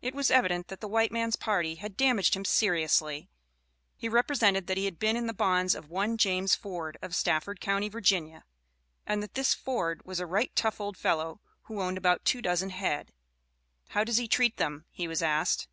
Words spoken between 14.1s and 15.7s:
he treat them?" he was asked.